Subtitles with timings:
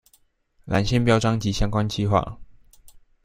[0.65, 2.37] 纜線標章及相關計畫